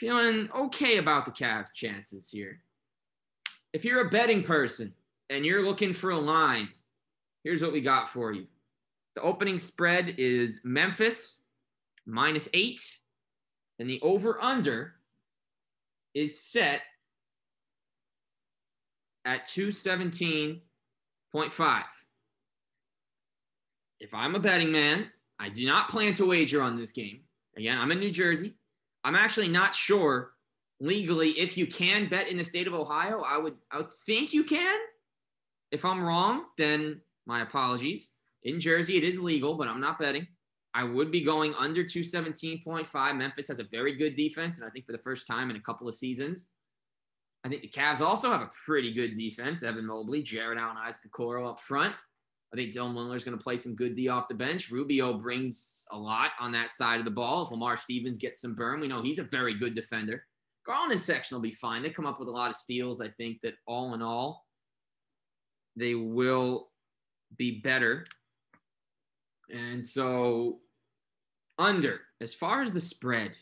feeling 0.00 0.50
okay 0.52 0.96
about 0.96 1.24
the 1.24 1.30
Cavs' 1.30 1.72
chances 1.72 2.28
here. 2.28 2.64
If 3.72 3.84
you're 3.84 4.04
a 4.04 4.10
betting 4.10 4.42
person 4.42 4.94
and 5.30 5.46
you're 5.46 5.64
looking 5.64 5.92
for 5.92 6.10
a 6.10 6.18
line, 6.18 6.68
here's 7.44 7.62
what 7.62 7.72
we 7.72 7.80
got 7.80 8.08
for 8.08 8.32
you. 8.32 8.48
The 9.14 9.22
opening 9.22 9.60
spread 9.60 10.16
is 10.18 10.60
Memphis 10.64 11.38
minus 12.04 12.48
eight, 12.52 12.98
and 13.78 13.88
the 13.88 14.00
over 14.00 14.42
under 14.42 14.94
is 16.14 16.40
set 16.40 16.82
at 19.24 19.46
217.5. 21.34 21.82
If 24.00 24.14
I'm 24.14 24.34
a 24.34 24.40
betting 24.40 24.72
man, 24.72 25.10
I 25.38 25.48
do 25.48 25.64
not 25.64 25.88
plan 25.88 26.14
to 26.14 26.26
wager 26.26 26.62
on 26.62 26.76
this 26.76 26.92
game. 26.92 27.20
Again, 27.56 27.78
I'm 27.78 27.92
in 27.92 28.00
New 28.00 28.10
Jersey. 28.10 28.54
I'm 29.04 29.16
actually 29.16 29.48
not 29.48 29.74
sure 29.74 30.32
legally 30.80 31.30
if 31.30 31.56
you 31.56 31.66
can 31.66 32.08
bet 32.08 32.28
in 32.28 32.36
the 32.36 32.44
state 32.44 32.66
of 32.66 32.74
Ohio. 32.74 33.22
I 33.26 33.38
would 33.38 33.54
I 33.70 33.78
would 33.78 33.94
think 34.06 34.32
you 34.32 34.44
can. 34.44 34.78
If 35.70 35.84
I'm 35.84 36.02
wrong, 36.02 36.44
then 36.58 37.00
my 37.26 37.42
apologies. 37.42 38.12
In 38.42 38.58
Jersey, 38.58 38.96
it 38.96 39.04
is 39.04 39.20
legal, 39.20 39.54
but 39.54 39.68
I'm 39.68 39.80
not 39.80 39.98
betting. 39.98 40.26
I 40.74 40.84
would 40.84 41.10
be 41.10 41.20
going 41.20 41.54
under 41.54 41.84
217.5. 41.84 43.16
Memphis 43.16 43.48
has 43.48 43.58
a 43.58 43.64
very 43.64 43.94
good 43.94 44.16
defense, 44.16 44.58
and 44.58 44.66
I 44.66 44.70
think 44.70 44.86
for 44.86 44.92
the 44.92 44.98
first 44.98 45.26
time 45.26 45.50
in 45.50 45.56
a 45.56 45.60
couple 45.60 45.86
of 45.86 45.94
seasons. 45.94 46.48
I 47.44 47.48
think 47.48 47.62
the 47.62 47.68
Cavs 47.68 48.00
also 48.00 48.30
have 48.30 48.40
a 48.40 48.50
pretty 48.64 48.92
good 48.92 49.18
defense. 49.18 49.62
Evan 49.62 49.86
Mobley, 49.86 50.22
Jarrett 50.22 50.58
Allen, 50.58 50.76
Isaac 50.76 51.10
Okoro 51.10 51.50
up 51.50 51.60
front. 51.60 51.94
I 52.52 52.56
think 52.56 52.74
Dylan 52.74 53.14
is 53.16 53.24
going 53.24 53.36
to 53.36 53.42
play 53.42 53.56
some 53.56 53.74
good 53.74 53.94
D 53.94 54.08
off 54.08 54.28
the 54.28 54.34
bench. 54.34 54.70
Rubio 54.70 55.14
brings 55.14 55.86
a 55.90 55.98
lot 55.98 56.32
on 56.38 56.52
that 56.52 56.70
side 56.70 56.98
of 56.98 57.04
the 57.04 57.10
ball. 57.10 57.44
If 57.44 57.50
Lamar 57.50 57.76
Stevens 57.76 58.18
gets 58.18 58.42
some 58.42 58.54
burn, 58.54 58.80
we 58.80 58.88
know 58.88 59.02
he's 59.02 59.18
a 59.18 59.24
very 59.24 59.54
good 59.54 59.74
defender. 59.74 60.24
Garland 60.64 60.92
and 60.92 61.00
Sexton 61.00 61.36
will 61.36 61.42
be 61.42 61.52
fine. 61.52 61.82
They 61.82 61.90
come 61.90 62.06
up 62.06 62.20
with 62.20 62.28
a 62.28 62.32
lot 62.32 62.50
of 62.50 62.56
steals. 62.56 63.00
I 63.00 63.08
think 63.08 63.40
that 63.42 63.54
all 63.66 63.94
in 63.94 64.02
all, 64.02 64.46
they 65.76 65.94
will 65.94 66.68
be 67.36 67.60
better 67.60 68.04
and 69.52 69.84
so, 69.84 70.60
under, 71.58 72.00
as 72.20 72.34
far 72.34 72.62
as 72.62 72.72
the 72.72 72.80
spread, 72.80 73.36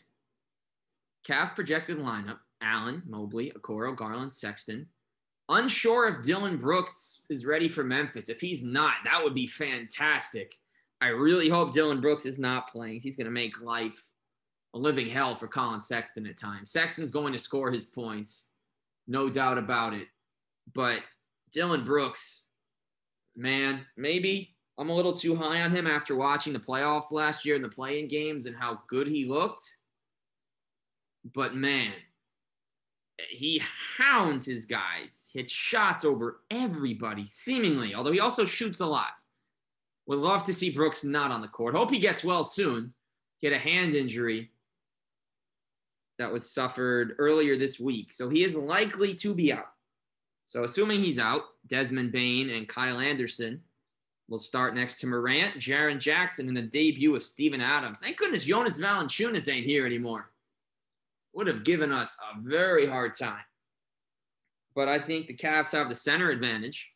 Cavs 1.27 1.55
projected 1.55 1.97
lineup 1.97 2.39
Allen, 2.61 3.01
Mobley, 3.07 3.51
Okoro, 3.51 3.95
Garland, 3.95 4.31
Sexton. 4.31 4.87
Unsure 5.49 6.07
if 6.07 6.21
Dillon 6.21 6.57
Brooks 6.57 7.21
is 7.29 7.45
ready 7.45 7.67
for 7.67 7.83
Memphis. 7.83 8.29
If 8.29 8.39
he's 8.39 8.63
not, 8.63 8.95
that 9.03 9.21
would 9.23 9.33
be 9.33 9.47
fantastic. 9.47 10.55
I 11.01 11.07
really 11.07 11.49
hope 11.49 11.73
Dillon 11.73 11.99
Brooks 11.99 12.25
is 12.25 12.39
not 12.39 12.71
playing. 12.71 13.01
He's 13.01 13.17
going 13.17 13.25
to 13.25 13.31
make 13.31 13.61
life 13.61 14.07
a 14.73 14.77
living 14.77 15.09
hell 15.09 15.35
for 15.35 15.47
Collin 15.47 15.81
Sexton 15.81 16.25
at 16.27 16.37
times. 16.37 16.71
Sexton's 16.71 17.11
going 17.11 17.33
to 17.33 17.39
score 17.39 17.71
his 17.71 17.85
points, 17.85 18.49
no 19.07 19.29
doubt 19.29 19.57
about 19.57 19.93
it. 19.93 20.07
But 20.73 20.99
Dillon 21.51 21.83
Brooks, 21.83 22.45
man, 23.35 23.85
maybe 23.97 24.55
I'm 24.77 24.89
a 24.89 24.95
little 24.95 25.13
too 25.13 25.35
high 25.35 25.61
on 25.63 25.75
him 25.75 25.87
after 25.87 26.15
watching 26.15 26.53
the 26.53 26.59
playoffs 26.59 27.11
last 27.11 27.45
year 27.45 27.55
and 27.55 27.63
the 27.63 27.69
playing 27.69 28.07
games 28.07 28.45
and 28.45 28.55
how 28.55 28.81
good 28.87 29.07
he 29.07 29.25
looked. 29.25 29.63
But 31.33 31.55
man, 31.55 31.91
he 33.29 33.61
hounds 33.97 34.45
his 34.45 34.65
guys, 34.65 35.29
hits 35.33 35.51
shots 35.51 36.05
over 36.05 36.41
everybody, 36.49 37.25
seemingly, 37.25 37.93
although 37.93 38.11
he 38.11 38.19
also 38.19 38.45
shoots 38.45 38.79
a 38.79 38.85
lot. 38.85 39.11
Would 40.07 40.19
love 40.19 40.43
to 40.45 40.53
see 40.53 40.69
Brooks 40.69 41.03
not 41.03 41.31
on 41.31 41.41
the 41.41 41.47
court. 41.47 41.75
Hope 41.75 41.91
he 41.91 41.99
gets 41.99 42.23
well 42.23 42.43
soon. 42.43 42.93
Get 43.41 43.53
a 43.53 43.57
hand 43.57 43.93
injury 43.93 44.51
that 46.17 46.31
was 46.31 46.51
suffered 46.51 47.15
earlier 47.17 47.57
this 47.57 47.79
week. 47.79 48.13
So 48.13 48.29
he 48.29 48.43
is 48.43 48.57
likely 48.57 49.13
to 49.15 49.33
be 49.33 49.53
out. 49.53 49.71
So 50.45 50.63
assuming 50.63 51.03
he's 51.03 51.19
out, 51.19 51.43
Desmond 51.67 52.11
Bane 52.11 52.49
and 52.49 52.67
Kyle 52.67 52.99
Anderson 52.99 53.61
will 54.27 54.39
start 54.39 54.75
next 54.75 54.99
to 54.99 55.07
Morant, 55.07 55.55
Jaren 55.55 55.99
Jackson, 55.99 56.47
and 56.47 56.55
the 56.55 56.61
debut 56.61 57.15
of 57.15 57.23
Steven 57.23 57.61
Adams. 57.61 57.99
Thank 57.99 58.17
goodness 58.17 58.45
Jonas 58.45 58.79
Valanciunas 58.79 59.51
ain't 59.51 59.65
here 59.65 59.85
anymore. 59.85 60.30
Would 61.33 61.47
have 61.47 61.63
given 61.63 61.91
us 61.91 62.17
a 62.33 62.41
very 62.41 62.85
hard 62.85 63.13
time. 63.17 63.43
But 64.75 64.87
I 64.87 64.99
think 64.99 65.27
the 65.27 65.35
Cavs 65.35 65.71
have 65.71 65.89
the 65.89 65.95
center 65.95 66.29
advantage. 66.29 66.91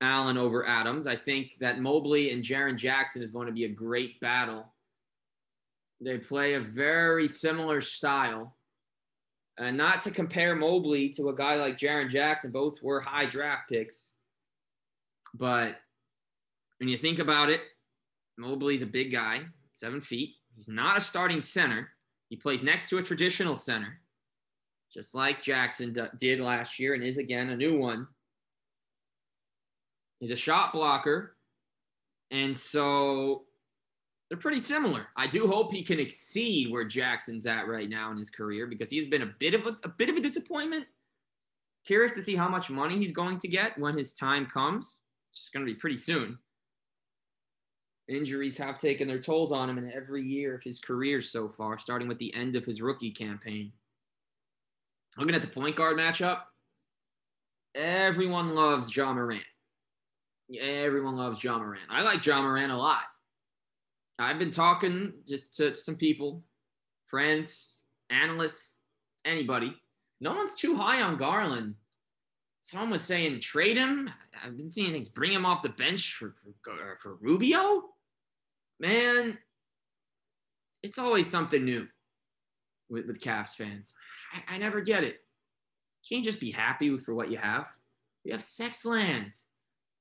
Allen 0.00 0.36
over 0.36 0.66
Adams. 0.66 1.06
I 1.06 1.16
think 1.16 1.56
that 1.60 1.80
Mobley 1.80 2.30
and 2.30 2.44
Jaren 2.44 2.76
Jackson 2.76 3.22
is 3.22 3.32
going 3.32 3.46
to 3.46 3.52
be 3.52 3.64
a 3.64 3.68
great 3.68 4.20
battle. 4.20 4.72
They 6.00 6.18
play 6.18 6.54
a 6.54 6.60
very 6.60 7.26
similar 7.26 7.80
style. 7.80 8.56
And 9.58 9.76
not 9.76 10.02
to 10.02 10.12
compare 10.12 10.54
Mobley 10.54 11.08
to 11.10 11.30
a 11.30 11.34
guy 11.34 11.56
like 11.56 11.76
Jaren 11.76 12.08
Jackson, 12.08 12.52
both 12.52 12.80
were 12.80 13.00
high 13.00 13.26
draft 13.26 13.68
picks. 13.68 14.14
But 15.34 15.76
when 16.78 16.88
you 16.88 16.96
think 16.96 17.18
about 17.18 17.50
it, 17.50 17.62
Mobley's 18.36 18.82
a 18.82 18.86
big 18.86 19.10
guy, 19.10 19.40
seven 19.74 20.00
feet. 20.00 20.36
He's 20.54 20.68
not 20.68 20.96
a 20.96 21.00
starting 21.00 21.40
center. 21.40 21.90
He 22.28 22.36
plays 22.36 22.62
next 22.62 22.88
to 22.90 22.98
a 22.98 23.02
traditional 23.02 23.56
center, 23.56 24.00
just 24.92 25.14
like 25.14 25.42
Jackson 25.42 25.96
did 26.18 26.40
last 26.40 26.78
year 26.78 26.94
and 26.94 27.02
is 27.02 27.18
again 27.18 27.50
a 27.50 27.56
new 27.56 27.78
one. 27.78 28.06
He's 30.20 30.30
a 30.30 30.36
shot 30.36 30.72
blocker. 30.72 31.36
And 32.30 32.56
so 32.56 33.44
they're 34.28 34.38
pretty 34.38 34.60
similar. 34.60 35.06
I 35.16 35.26
do 35.26 35.46
hope 35.46 35.72
he 35.72 35.82
can 35.82 35.98
exceed 35.98 36.70
where 36.70 36.84
Jackson's 36.84 37.46
at 37.46 37.66
right 37.66 37.88
now 37.88 38.10
in 38.10 38.18
his 38.18 38.30
career 38.30 38.66
because 38.66 38.90
he's 38.90 39.06
been 39.06 39.22
a 39.22 39.34
bit 39.38 39.54
of 39.54 39.66
a, 39.66 39.76
a 39.84 39.88
bit 39.88 40.10
of 40.10 40.16
a 40.16 40.20
disappointment. 40.20 40.84
Curious 41.86 42.12
to 42.12 42.22
see 42.22 42.36
how 42.36 42.48
much 42.48 42.68
money 42.68 42.98
he's 42.98 43.12
going 43.12 43.38
to 43.38 43.48
get 43.48 43.78
when 43.78 43.96
his 43.96 44.12
time 44.12 44.44
comes. 44.44 45.02
It's 45.30 45.48
going 45.48 45.64
to 45.64 45.72
be 45.72 45.78
pretty 45.78 45.96
soon. 45.96 46.38
Injuries 48.08 48.56
have 48.56 48.78
taken 48.78 49.06
their 49.06 49.20
tolls 49.20 49.52
on 49.52 49.68
him 49.68 49.76
in 49.76 49.92
every 49.92 50.22
year 50.22 50.54
of 50.54 50.62
his 50.62 50.78
career 50.78 51.20
so 51.20 51.48
far, 51.48 51.76
starting 51.76 52.08
with 52.08 52.18
the 52.18 52.34
end 52.34 52.56
of 52.56 52.64
his 52.64 52.80
rookie 52.80 53.10
campaign. 53.10 53.70
Looking 55.18 55.34
at 55.34 55.42
the 55.42 55.48
point 55.48 55.76
guard 55.76 55.98
matchup, 55.98 56.40
everyone 57.74 58.54
loves 58.54 58.94
Ja 58.96 59.12
Morant. 59.12 59.42
Everyone 60.58 61.16
loves 61.16 61.44
Ja 61.44 61.58
Morant. 61.58 61.84
I 61.90 62.02
like 62.02 62.24
Ja 62.24 62.40
Morant 62.40 62.72
a 62.72 62.76
lot. 62.76 63.02
I've 64.18 64.38
been 64.38 64.50
talking 64.50 65.12
just 65.28 65.52
to 65.54 65.74
some 65.76 65.96
people, 65.96 66.42
friends, 67.04 67.80
analysts, 68.08 68.76
anybody. 69.26 69.76
No 70.20 70.34
one's 70.34 70.54
too 70.54 70.76
high 70.76 71.02
on 71.02 71.18
Garland. 71.18 71.74
Someone 72.62 72.90
was 72.90 73.02
saying 73.02 73.40
trade 73.40 73.76
him. 73.76 74.10
I've 74.42 74.56
been 74.56 74.70
seeing 74.70 74.92
things 74.92 75.08
bring 75.08 75.32
him 75.32 75.44
off 75.44 75.62
the 75.62 75.68
bench 75.68 76.14
for 76.14 76.34
for, 76.62 76.96
for 76.96 77.14
Rubio. 77.16 77.90
Man, 78.80 79.38
it's 80.82 80.98
always 80.98 81.28
something 81.28 81.64
new 81.64 81.88
with, 82.88 83.06
with 83.06 83.20
Cavs 83.20 83.54
fans. 83.54 83.94
I, 84.32 84.54
I 84.54 84.58
never 84.58 84.80
get 84.80 85.04
it. 85.04 85.20
Can't 86.08 86.24
just 86.24 86.40
be 86.40 86.50
happy 86.50 86.96
for 86.98 87.14
what 87.14 87.30
you 87.30 87.38
have. 87.38 87.66
You 88.24 88.32
have 88.32 88.40
Sexland. 88.40 89.36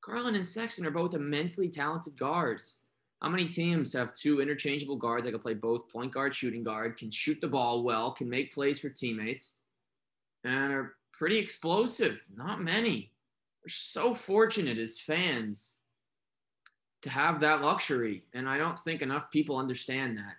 Garland 0.06 0.38
and 0.38 0.46
Sexton 0.46 0.86
are 0.86 0.92
both 0.92 1.16
immensely 1.16 1.70
talented 1.70 2.18
guards. 2.18 2.82
How 3.22 3.30
many 3.30 3.48
teams 3.48 3.94
have 3.94 4.14
two 4.14 4.42
interchangeable 4.42 4.96
guards 4.96 5.26
that 5.26 5.32
can 5.32 5.42
play 5.42 5.56
both 5.56 5.90
point 5.90 6.12
guard, 6.12 6.36
shooting 6.36 6.64
guard, 6.64 6.98
can 6.98 7.10
shoot 7.10 7.42
the 7.42 7.48
ball 7.48 7.84
well, 7.84 8.12
can 8.12 8.30
make 8.30 8.54
plays 8.54 8.80
for 8.80 8.90
teammates, 8.90 9.62
and 10.44 10.72
are 10.72 10.96
pretty 11.14 11.40
explosive? 11.40 12.24
Not 12.36 12.62
many. 12.62 13.12
We're 13.64 13.70
so 13.70 14.14
fortunate 14.14 14.78
as 14.78 15.00
fans 15.00 15.77
to 17.08 17.14
have 17.14 17.40
that 17.40 17.62
luxury, 17.62 18.24
and 18.34 18.50
I 18.50 18.58
don't 18.58 18.78
think 18.78 19.02
enough 19.02 19.32
people 19.32 19.58
understand 19.58 20.18
that. 20.18 20.36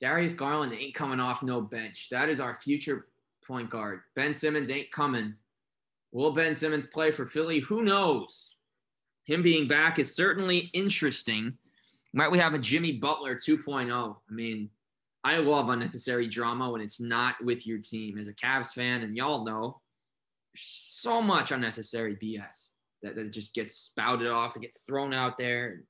Darius 0.00 0.34
Garland 0.34 0.72
ain't 0.72 0.94
coming 0.94 1.20
off 1.20 1.42
no 1.42 1.60
bench. 1.60 2.08
That 2.10 2.28
is 2.28 2.40
our 2.40 2.54
future 2.54 3.06
point 3.46 3.70
guard. 3.70 4.00
Ben 4.16 4.34
Simmons 4.34 4.70
ain't 4.70 4.90
coming. 4.90 5.34
Will 6.10 6.32
Ben 6.32 6.54
Simmons 6.54 6.86
play 6.86 7.10
for 7.10 7.26
Philly? 7.26 7.60
Who 7.60 7.82
knows? 7.82 8.56
Him 9.24 9.42
being 9.42 9.68
back 9.68 9.98
is 9.98 10.14
certainly 10.14 10.70
interesting 10.72 11.56
might 12.14 12.30
we 12.30 12.38
have 12.38 12.54
a 12.54 12.58
Jimmy 12.58 12.92
Butler 12.92 13.34
2.0? 13.34 13.92
I 13.92 14.32
mean, 14.32 14.70
I 15.22 15.36
love 15.36 15.68
unnecessary 15.68 16.26
drama 16.26 16.70
when 16.70 16.80
it's 16.80 17.00
not 17.00 17.36
with 17.44 17.66
your 17.66 17.78
team. 17.78 18.18
As 18.18 18.28
a 18.28 18.32
Cavs 18.32 18.72
fan, 18.72 19.02
and 19.02 19.14
y'all 19.14 19.44
know, 19.44 19.80
so 20.56 21.20
much 21.20 21.52
unnecessary 21.52 22.16
BS 22.16 22.72
that, 23.02 23.14
that 23.16 23.32
just 23.32 23.54
gets 23.54 23.74
spouted 23.74 24.28
off, 24.28 24.54
that 24.54 24.60
gets 24.60 24.82
thrown 24.82 25.12
out 25.12 25.38
there. 25.38 25.82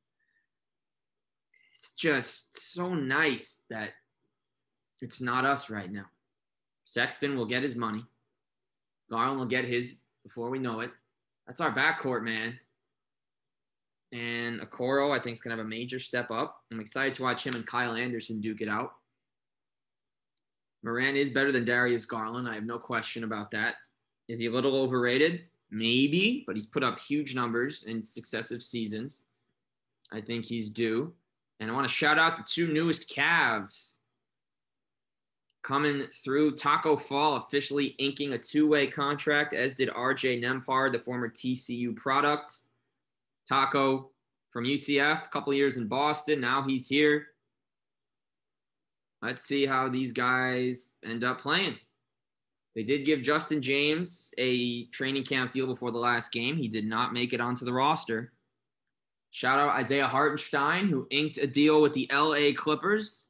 It's 1.77 1.93
just 1.93 2.75
so 2.75 2.95
nice 2.95 3.63
that 3.71 3.91
it's 5.01 5.21
not 5.21 5.45
us 5.45 5.71
right 5.71 5.91
now. 5.91 6.07
Sexton 6.85 7.37
will 7.37 7.47
get 7.47 7.63
his 7.63 7.77
money. 7.77 8.05
Garland 9.11 9.39
will 9.39 9.47
get 9.47 9.65
his 9.65 10.01
before 10.23 10.51
we 10.51 10.59
know 10.59 10.81
it. 10.81 10.91
That's 11.47 11.61
our 11.61 11.73
backcourt, 11.73 12.23
man. 12.23 12.59
And 14.13 14.61
Okoro, 14.61 15.15
I 15.15 15.19
think, 15.19 15.35
is 15.35 15.41
going 15.41 15.51
to 15.51 15.59
have 15.59 15.67
a 15.67 15.69
major 15.69 15.99
step 15.99 16.31
up. 16.31 16.63
I'm 16.73 16.81
excited 16.81 17.15
to 17.15 17.23
watch 17.23 17.47
him 17.47 17.55
and 17.55 17.67
Kyle 17.67 17.95
Anderson 17.95 18.41
duke 18.41 18.61
it 18.61 18.69
out. 18.69 18.93
Morant 20.83 21.17
is 21.17 21.31
better 21.31 21.53
than 21.53 21.65
Darius 21.65 22.07
Garland. 22.07 22.49
I 22.49 22.55
have 22.55 22.65
no 22.65 22.79
question 22.79 23.25
about 23.25 23.51
that. 23.51 23.77
Is 24.29 24.39
he 24.39 24.47
a 24.47 24.51
little 24.51 24.77
overrated? 24.77 25.43
Maybe, 25.71 26.45
but 26.47 26.57
he's 26.57 26.67
put 26.67 26.83
up 26.83 26.99
huge 26.99 27.35
numbers 27.35 27.83
in 27.85 28.03
successive 28.03 28.63
seasons. 28.63 29.25
I 30.13 30.21
think 30.21 30.47
he's 30.47 30.71
due. 30.71 31.13
And 31.61 31.71
I 31.71 31.75
want 31.75 31.87
to 31.89 31.95
shout 31.95 32.19
out 32.19 32.37
the 32.37 32.43
two 32.43 32.73
newest 32.73 33.11
Cavs 33.11 33.97
coming 35.63 36.07
through. 36.25 36.57
Taco 36.57 36.97
Fall 36.97 37.37
officially 37.37 37.89
inking 37.99 38.33
a 38.33 38.39
two 38.39 38.69
way 38.69 38.87
contract, 38.87 39.53
as 39.53 39.75
did 39.75 39.91
RJ 39.91 40.43
Nembhard, 40.43 40.93
the 40.93 40.99
former 40.99 41.29
TCU 41.29 41.95
product. 41.97 42.61
Taco 43.47 44.11
from 44.51 44.65
UCF, 44.65 45.27
a 45.27 45.29
couple 45.29 45.53
years 45.53 45.77
in 45.77 45.87
Boston. 45.87 46.41
Now 46.41 46.63
he's 46.63 46.89
here. 46.89 47.29
Let's 49.21 49.45
see 49.45 49.67
how 49.67 49.89
these 49.89 50.13
guys 50.13 50.91
end 51.05 51.25
up 51.25 51.41
playing. 51.41 51.77
They 52.79 52.85
did 52.85 53.05
give 53.05 53.23
Justin 53.23 53.61
James 53.61 54.33
a 54.39 54.85
training 54.87 55.25
camp 55.25 55.51
deal 55.51 55.67
before 55.67 55.91
the 55.91 55.99
last 55.99 56.31
game. 56.31 56.57
He 56.57 56.69
did 56.69 56.87
not 56.87 57.13
make 57.13 57.33
it 57.33 57.41
onto 57.41 57.65
the 57.65 57.73
roster. 57.73 58.33
Shout 59.33 59.59
out 59.59 59.77
Isaiah 59.77 60.07
Hartenstein, 60.07 60.89
who 60.89 61.09
inked 61.11 61.39
a 61.39 61.49
deal 61.49 61.83
with 61.83 61.93
the 61.93 62.09
LA 62.13 62.53
Clippers, 62.55 63.27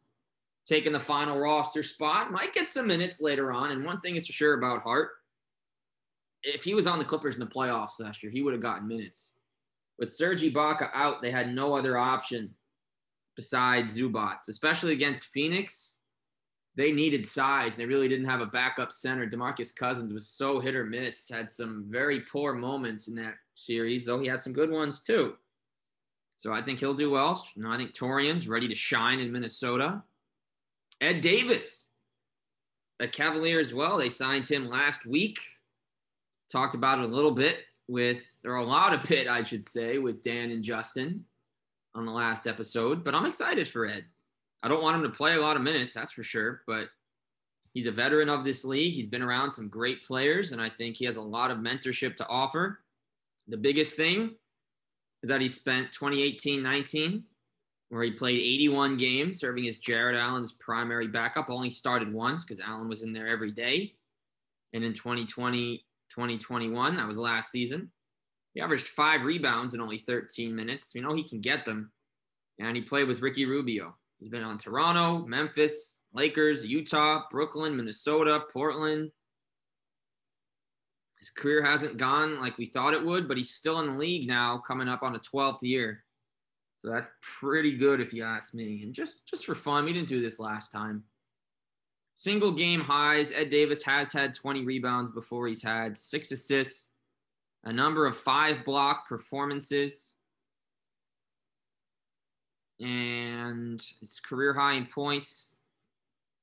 taking 0.67 0.93
the 0.93 1.01
final 1.01 1.39
roster 1.39 1.83
spot. 1.83 2.31
Might 2.31 2.53
get 2.53 2.69
some 2.69 2.87
minutes 2.87 3.23
later 3.23 3.51
on. 3.51 3.71
And 3.71 3.87
one 3.87 4.01
thing 4.03 4.17
is 4.17 4.27
for 4.27 4.35
sure 4.35 4.53
about 4.53 4.83
Hart 4.83 5.13
if 6.43 6.63
he 6.63 6.75
was 6.75 6.87
on 6.87 6.99
the 6.99 7.05
Clippers 7.07 7.37
in 7.37 7.41
the 7.41 7.47
playoffs 7.47 7.99
last 7.99 8.23
year, 8.23 8.31
he 8.31 8.43
would 8.43 8.53
have 8.53 8.61
gotten 8.61 8.87
minutes. 8.87 9.37
With 9.99 10.13
Serge 10.13 10.43
Ibaka 10.43 10.91
out, 10.93 11.23
they 11.23 11.31
had 11.31 11.55
no 11.55 11.75
other 11.75 11.97
option 11.97 12.55
besides 13.35 13.99
Zubac, 13.99 14.37
especially 14.47 14.93
against 14.93 15.25
Phoenix. 15.25 15.98
They 16.79 16.93
needed 16.93 17.27
size. 17.27 17.75
They 17.75 17.87
really 17.87 18.07
didn't 18.07 18.29
have 18.29 18.41
a 18.41 18.47
backup 18.47 18.93
center. 18.93 19.27
DeMarcus 19.27 19.75
Cousins 19.75 20.13
was 20.13 20.29
so 20.29 20.61
hit 20.61 20.77
or 20.77 20.85
miss, 20.85 21.29
had 21.29 21.51
some 21.51 21.87
very 21.89 22.21
poor 22.21 22.55
moments 22.55 23.09
in 23.09 23.17
that 23.17 23.35
series, 23.55 24.07
though 24.07 24.21
he 24.21 24.29
had 24.29 24.41
some 24.41 24.53
good 24.53 24.71
ones 24.71 25.01
too. 25.01 25.35
So 26.37 26.53
I 26.53 26.63
think 26.63 26.79
he'll 26.79 26.95
do 26.95 27.11
well. 27.11 27.45
Know, 27.57 27.69
I 27.69 27.77
think 27.79 27.95
Taurean's 27.95 28.47
ready 28.47 28.69
to 28.69 28.77
shine 28.77 29.19
in 29.19 29.33
Minnesota. 29.33 30.05
Ed 31.01 31.21
Davis, 31.21 31.89
a 33.01 33.09
Cavalier 33.09 33.59
as 33.59 33.75
well. 33.75 33.99
They 33.99 34.09
signed 34.09 34.47
him 34.47 34.69
last 34.69 35.05
week. 35.05 35.41
Talked 36.49 36.77
about 36.77 37.01
it 37.01 37.07
a 37.07 37.13
little 37.13 37.33
bit 37.33 37.59
with, 37.89 38.39
or 38.45 38.55
a 38.55 38.65
lot 38.65 38.95
of 38.95 39.03
pit, 39.03 39.27
I 39.27 39.43
should 39.43 39.67
say, 39.67 39.99
with 39.99 40.23
Dan 40.23 40.53
and 40.53 40.63
Justin 40.63 41.25
on 41.97 42.07
the 42.07 42.13
last 42.13 42.47
episode. 42.47 43.03
But 43.03 43.17
I'm 43.17 43.27
excited 43.27 43.67
for 43.67 43.85
Ed. 43.85 44.05
I 44.63 44.69
don't 44.69 44.83
want 44.83 44.97
him 44.97 45.03
to 45.05 45.17
play 45.17 45.35
a 45.35 45.41
lot 45.41 45.57
of 45.57 45.63
minutes, 45.63 45.95
that's 45.95 46.13
for 46.13 46.23
sure. 46.23 46.63
But 46.67 46.89
he's 47.75 47.87
a 47.87 47.93
veteran 47.93 48.29
of 48.29 48.45
this 48.45 48.65
league. 48.65 48.95
He's 48.95 49.07
been 49.07 49.23
around 49.23 49.53
some 49.53 49.69
great 49.69 50.03
players, 50.03 50.53
and 50.53 50.61
I 50.61 50.69
think 50.69 50.97
he 50.97 51.05
has 51.05 51.17
a 51.17 51.23
lot 51.23 51.51
of 51.51 51.59
mentorship 51.59 52.17
to 52.17 52.29
offer. 52.29 52.81
The 53.47 53.57
biggest 53.57 53.97
thing 53.97 54.35
is 55.23 55.29
that 55.29 55.41
he 55.41 55.49
spent 55.49 55.93
2018 55.93 56.63
19, 56.63 57.25
where 57.91 58.03
he 58.03 58.11
played 58.11 58.41
81 58.41 58.97
games, 58.97 59.41
serving 59.41 59.67
as 59.67 59.79
Jarrett 59.79 60.17
Allen's 60.17 60.53
primary 60.53 61.09
backup. 61.09 61.51
Only 61.51 61.71
started 61.71 62.13
once 62.13 62.45
because 62.45 62.61
Allen 62.61 62.89
was 62.89 63.03
in 63.03 63.13
there 63.13 63.29
every 63.29 63.53
day. 63.53 63.95
And 64.75 64.85
in 64.85 64.93
2020, 64.93 65.83
2021. 66.09 66.97
That 66.97 67.07
was 67.07 67.19
last 67.19 67.51
season. 67.51 67.91
He 68.55 68.61
averaged 68.61 68.89
five 68.89 69.25
rebounds 69.25 69.75
in 69.75 69.81
only 69.81 69.99
13 69.99 70.55
minutes. 70.55 70.93
You 70.95 71.03
know 71.03 71.15
he 71.15 71.23
can 71.23 71.41
get 71.41 71.65
them. 71.65 71.93
And 72.59 72.77
he 72.77 72.83
played 72.83 73.07
with 73.07 73.23
Ricky 73.23 73.45
Rubio. 73.45 73.95
He's 74.19 74.29
been 74.29 74.45
on 74.45 74.59
Toronto, 74.59 75.25
Memphis, 75.27 76.01
Lakers, 76.13 76.65
Utah, 76.65 77.23
Brooklyn, 77.31 77.77
Minnesota, 77.77 78.43
Portland. 78.53 79.11
His 81.19 81.31
career 81.31 81.63
hasn't 81.63 81.97
gone 81.97 82.41
like 82.41 82.59
we 82.59 82.67
thought 82.67 82.95
it 82.95 83.05
would, 83.05 83.29
but 83.29 83.37
he's 83.37 83.55
still 83.55 83.81
in 83.81 83.93
the 83.93 83.99
league 83.99 84.29
now, 84.29 84.59
coming 84.59 84.89
up 84.89 85.03
on 85.03 85.17
a 85.17 85.21
12th 85.21 85.63
year. 85.63 86.05
So 86.79 86.91
that's 86.91 87.11
pretty 87.23 87.77
good 87.77 88.01
if 88.01 88.13
you 88.13 88.25
ask 88.25 88.55
me. 88.55 88.83
And 88.83 88.95
just 88.95 89.27
just 89.27 89.45
for 89.45 89.57
fun, 89.57 89.85
we 89.85 89.93
didn't 89.93 90.09
do 90.09 90.21
this 90.21 90.39
last 90.39 90.71
time 90.71 91.05
single 92.19 92.51
game 92.51 92.81
highs. 92.81 93.31
Ed 93.31 93.49
Davis 93.49 93.85
has 93.85 94.13
had 94.13 94.35
20 94.35 94.65
rebounds 94.65 95.13
before. 95.13 95.47
He's 95.47 95.63
had 95.63 95.97
six 95.97 96.33
assists, 96.33 96.91
a 97.63 97.73
number 97.73 98.07
of 98.07 98.17
five 98.17 98.65
block 98.65 99.09
performances, 99.09 100.15
and 102.81 103.85
his 104.01 104.21
career 104.21 104.55
high 104.55 104.75
in 104.75 104.87
points. 104.87 105.57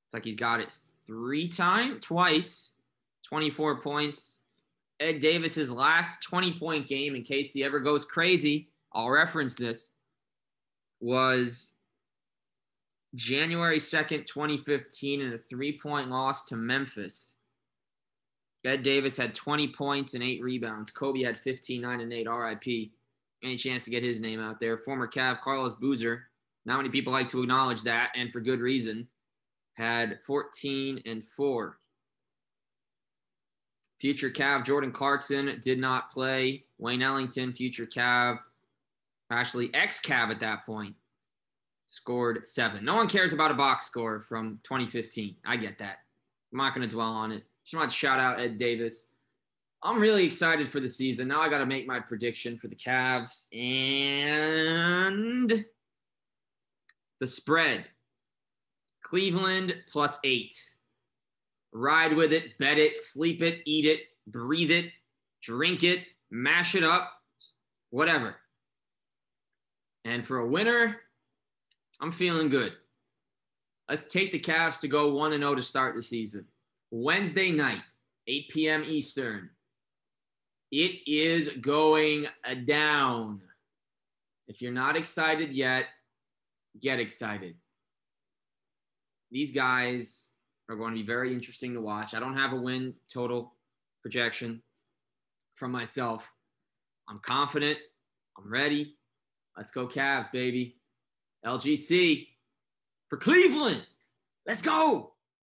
It's 0.08 0.14
like 0.14 0.26
he's 0.26 0.36
got 0.36 0.60
it 0.60 0.76
three 1.08 1.48
times, 1.48 2.06
twice, 2.06 2.74
24 3.24 3.82
points. 3.82 4.42
Ed 5.00 5.20
Davis's 5.20 5.72
last 5.72 6.22
20 6.22 6.54
point 6.54 6.88
game, 6.88 7.16
in 7.16 7.24
case 7.24 7.54
he 7.54 7.64
ever 7.64 7.80
goes 7.80 8.06
crazy, 8.06 8.70
I'll 8.94 9.10
reference 9.10 9.56
this, 9.56 9.92
was 11.02 11.74
January 13.16 13.80
2nd, 13.80 14.26
2015, 14.26 15.22
in 15.22 15.34
a 15.34 15.38
three 15.38 15.78
point 15.78 16.10
loss 16.10 16.46
to 16.46 16.56
Memphis. 16.56 17.34
Ed 18.64 18.84
Davis 18.84 19.18
had 19.18 19.36
20 19.36 19.68
points 19.70 20.16
and 20.16 20.24
eight 20.24 20.42
rebounds. 20.42 20.92
Kobe 20.92 21.22
had 21.22 21.38
15, 21.38 21.82
9, 21.82 22.02
and 22.02 22.12
8. 22.12 22.28
RIP. 22.28 22.92
Any 23.46 23.56
chance 23.56 23.86
to 23.86 23.92
get 23.92 24.04
his 24.04 24.20
name 24.20 24.42
out 24.42 24.60
there. 24.60 24.78
Former 24.78 25.08
Cav 25.08 25.42
Carlos 25.42 25.74
Boozer. 25.74 26.24
Not 26.66 26.78
many 26.78 26.90
people 26.90 27.14
like 27.14 27.28
to 27.30 27.42
acknowledge 27.42 27.84
that, 27.84 28.12
and 28.16 28.32
for 28.32 28.40
good 28.42 28.60
reason. 28.60 29.08
Had 29.76 30.20
14 30.26 31.02
and 31.06 31.24
4. 31.24 31.78
Future 34.00 34.30
Cav 34.30 34.66
Jordan 34.66 34.92
Clarkson 34.92 35.60
did 35.62 35.80
not 35.80 36.12
play. 36.12 36.64
Wayne 36.78 37.02
Ellington, 37.02 37.54
future 37.54 37.86
Cav, 37.86 38.40
actually 39.32 39.74
ex 39.74 40.02
Cav 40.02 40.32
at 40.32 40.40
that 40.42 40.66
point, 40.66 40.96
scored 41.88 42.46
seven. 42.46 42.84
No 42.84 42.96
one 42.96 43.08
cares 43.08 43.34
about 43.34 43.52
a 43.52 43.56
box 43.56 43.86
score 43.86 44.20
from 44.20 44.60
2015. 44.64 45.36
I 45.46 45.56
get 45.56 45.78
that. 45.80 46.00
I'm 46.52 46.58
not 46.58 46.74
going 46.74 46.88
to 46.88 46.94
dwell 46.94 47.12
on 47.12 47.32
it. 47.32 47.44
Just 47.64 47.76
want 47.76 47.90
to 47.90 47.96
shout 47.96 48.20
out 48.20 48.40
Ed 48.40 48.58
Davis. 48.58 49.08
I'm 49.86 50.00
really 50.00 50.26
excited 50.26 50.68
for 50.68 50.80
the 50.80 50.90
season. 50.90 51.28
Now 51.28 51.42
I 51.42 51.50
got 51.50 51.60
to 51.60 51.66
make 51.68 51.86
my 51.86 52.00
prediction 52.00 52.58
for 52.58 52.68
the 52.68 52.76
Cavs 52.76 53.46
and 53.54 55.64
the 57.20 57.28
spread. 57.28 57.86
Cleveland 59.04 59.76
plus 59.92 60.18
eight. 60.24 60.56
Ride 61.72 62.16
with 62.16 62.34
it, 62.34 62.58
bet 62.58 62.80
it, 62.80 62.98
sleep 62.98 63.44
it, 63.44 63.62
eat 63.66 63.86
it, 63.86 64.00
breathe 64.26 64.72
it, 64.72 64.92
drink 65.44 65.84
it, 65.84 66.00
mash 66.32 66.74
it 66.74 66.84
up, 66.84 67.12
whatever. 67.92 68.38
And 70.04 70.26
for 70.26 70.40
a 70.40 70.48
winner, 70.48 70.98
I'm 72.02 72.12
feeling 72.12 72.50
good. 72.50 72.74
Let's 73.88 74.08
take 74.08 74.32
the 74.32 74.40
Cavs 74.40 74.80
to 74.80 74.88
go 74.88 75.14
1 75.14 75.34
0 75.34 75.54
to 75.54 75.62
start 75.62 75.96
the 75.96 76.02
season. 76.02 76.48
Wednesday 76.90 77.52
night, 77.52 77.84
8 78.26 78.50
p.m. 78.50 78.84
Eastern. 78.84 79.52
It 80.72 81.08
is 81.08 81.50
going 81.62 82.28
down. 82.66 83.42
If 84.48 84.62
you're 84.62 84.72
not 84.72 84.96
excited 84.96 85.54
yet, 85.54 85.86
get 86.82 87.00
excited. 87.00 87.56
These 89.32 89.52
guys 89.52 90.30
are 90.70 90.76
going 90.76 90.94
to 90.94 91.00
be 91.00 91.06
very 91.06 91.34
interesting 91.34 91.74
to 91.74 91.82
watch. 91.82 92.14
I 92.14 92.20
don't 92.20 92.38
have 92.38 92.54
a 92.54 92.60
win 92.60 92.94
total 93.12 93.56
projection 94.02 94.62
from 95.56 95.72
myself. 95.72 96.32
I'm 97.10 97.20
confident. 97.20 97.80
I'm 98.38 98.52
ready. 98.52 98.98
Let's 99.58 99.72
go, 99.72 99.88
Cavs, 99.88 100.32
baby. 100.32 100.78
LGC 101.46 102.28
for 103.10 103.18
Cleveland. 103.18 103.84
Let's 104.46 104.62
go. 104.62 105.15